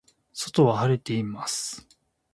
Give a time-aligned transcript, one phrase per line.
[0.33, 1.87] 外は晴れています。